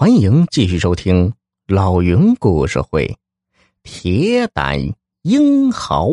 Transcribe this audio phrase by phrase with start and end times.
[0.00, 1.34] 欢迎继续收听
[1.66, 3.06] 老云故事会，
[3.82, 6.06] 《铁胆英豪》。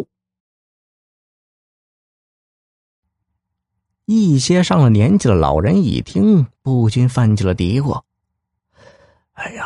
[4.04, 8.02] 一些上了年纪的老人一听，不禁泛起了嘀咕
[9.32, 9.66] ：“哎呀，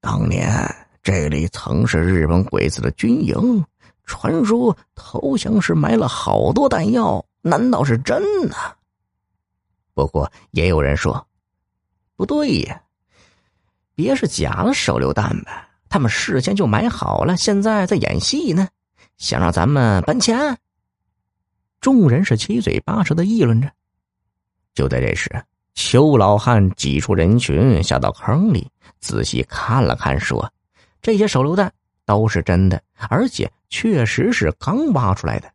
[0.00, 0.50] 当年
[1.02, 3.62] 这里曾是日本鬼子的军营，
[4.04, 8.56] 传说投降时埋了好多弹药，难道是真的？”
[9.92, 11.26] 不过也有人说
[12.16, 12.82] ：“不对呀，
[13.94, 15.68] 别是假的手榴弹吧？
[15.88, 18.68] 他们事先就买好了，现在在演戏呢，
[19.18, 20.56] 想让咱们搬迁。”
[21.80, 23.70] 众人是七嘴八舌的议论着。
[24.74, 25.28] 就在这时，
[25.74, 30.50] 邱老汉挤出人群，下到坑里，仔细看了看，说
[31.02, 31.70] ：“这些手榴弹
[32.06, 35.52] 都是真的，而且确实是刚挖出来的。”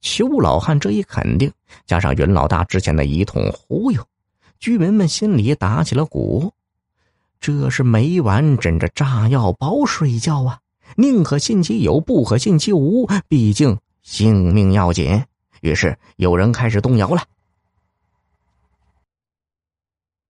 [0.00, 1.52] 邱老汉这一肯定，
[1.86, 4.04] 加上云老大之前的一通忽悠，
[4.58, 6.52] 居民们心里打起了鼓。
[7.40, 10.60] 这是每晚枕着炸药包睡觉啊！
[10.96, 13.78] 宁可信其有，不可信其无，毕竟。
[14.02, 15.22] 性命要紧，
[15.60, 17.22] 于是有人开始动摇了。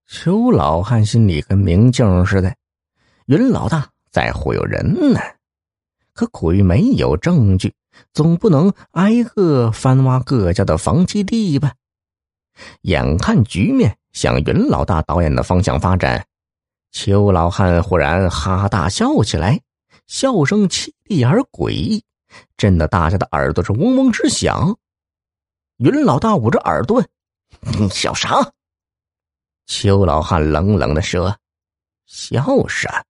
[0.09, 2.57] 邱老汉心里跟明镜似的，
[3.27, 5.21] 云老大在忽悠人呢。
[6.13, 7.73] 可苦于没有证据，
[8.13, 11.73] 总不能挨个翻挖各家的房基地吧？
[12.83, 16.27] 眼看局面向云老大导演的方向发展，
[16.91, 19.61] 邱老汉忽然哈哈大笑起来，
[20.07, 22.03] 笑声凄厉而诡异。
[22.57, 24.77] 震得大家的耳朵是嗡嗡直响。
[25.79, 27.03] 云老大捂着耳朵
[27.79, 28.53] ：“你笑啥？”
[29.67, 31.37] 邱老汉冷冷的说
[32.07, 33.05] ：“笑啥？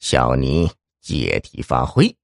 [0.00, 2.14] 笑你借题发挥。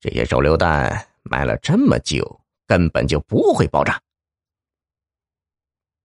[0.00, 4.00] 这些手榴弹埋了这么久，根本就不会爆炸。”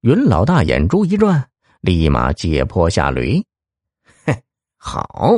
[0.02, 1.50] 云老大眼珠一转，
[1.82, 3.44] 立马借坡下驴：“，
[4.88, 5.38] 好。”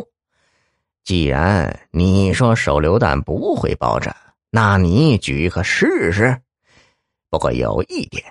[1.04, 4.16] 既然你说手榴弹不会爆炸，
[4.52, 6.40] 那你举一个试试。
[7.32, 8.24] 不过有一点，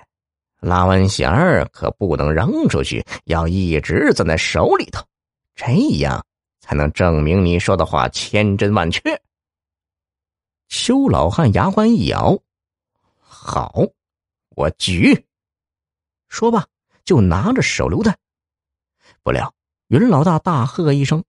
[0.61, 5.05] 拉完弦儿可不能扔出去，要一直攥在手里头，
[5.55, 5.65] 这
[5.97, 6.25] 样
[6.61, 9.01] 才能证明你说的话千真万确。
[10.69, 12.39] 邱老汉牙关一咬
[13.19, 13.73] ：“好，
[14.55, 15.25] 我举。”
[16.29, 16.65] 说罢，
[17.03, 18.17] 就拿着手榴弹。
[19.23, 19.53] 不料
[19.89, 21.23] 云老大大喝一声。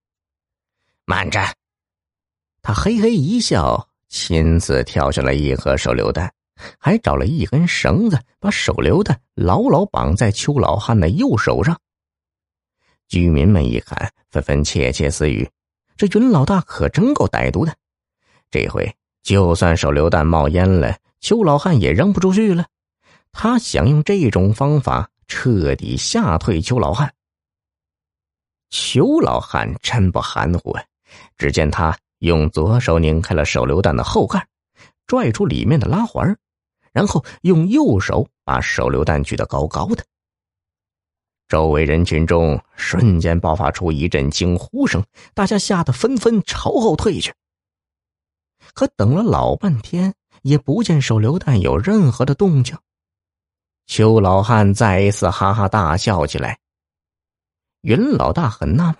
[1.05, 1.39] 慢着！
[2.61, 6.31] 他嘿嘿一笑，亲自跳下了一盒手榴弹，
[6.77, 11.75] 还找了一根绳子，把手榴弹牢牢绑在邱老汉的右手上。
[13.07, 15.49] 居民们一看，纷纷窃窃私语
[15.97, 17.75] ：“这云老大可真够歹毒的！
[18.51, 22.67] 这回就算手榴弹冒烟了，邱老汉也扔不出去了。
[23.31, 27.11] 他想用这种方法彻底吓退邱老汉。
[28.71, 30.83] 邱老汉真不含糊啊！”
[31.37, 34.47] 只见他用左手拧开了手榴弹的后盖，
[35.05, 36.35] 拽出里面的拉环，
[36.91, 40.03] 然后用右手把手榴弹举得高高的。
[41.49, 45.03] 周围人群中瞬间爆发出一阵惊呼声，
[45.33, 47.33] 大家吓得纷纷朝后退去。
[48.73, 52.77] 可等了老半天，也不见手榴弹有任何的动静。
[53.87, 56.57] 邱老汉再一次哈哈大笑起来。
[57.81, 58.97] 云老大很纳闷，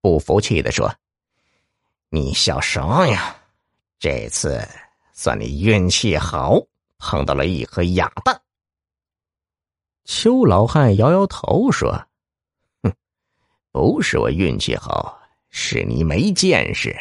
[0.00, 0.92] 不服气的说。
[2.10, 3.36] 你笑什么呀？
[3.98, 4.66] 这次
[5.12, 6.58] 算你运气好，
[6.98, 8.40] 碰到了一颗哑弹。
[10.04, 11.92] 邱老汉摇摇头说
[12.82, 12.92] ：“哼，
[13.70, 15.20] 不是我运气好，
[15.50, 16.96] 是你没见识。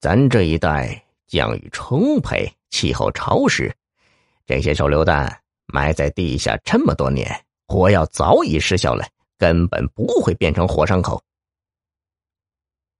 [0.00, 3.74] 咱这一带降雨充沛，气候潮湿，
[4.44, 9.08] 这些手榴弹埋在地下这么多年，火药早已失效了，
[9.38, 11.22] 根本不会变成火山口。”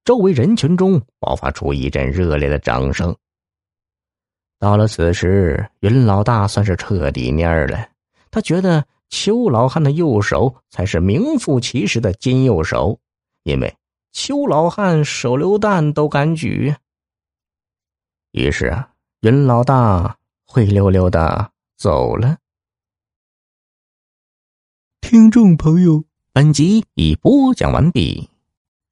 [0.05, 3.17] 周围人群中爆发出一阵热烈的掌声。
[4.59, 7.89] 到了此时，云老大算是彻底蔫了。
[8.31, 12.99] 他觉得邱老汉的右手才是名副其实的金右手，
[13.45, 13.77] 因为
[14.13, 16.75] 邱老汉手榴弹都敢举。
[18.33, 22.39] 于是啊，云老大灰溜溜的走了。
[25.01, 26.05] 听众朋友，
[26.37, 28.29] 本集已播讲完毕。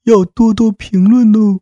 [0.04, 1.58] 要多多评论哦。